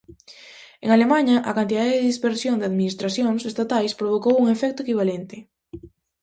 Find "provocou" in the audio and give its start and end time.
3.99-4.35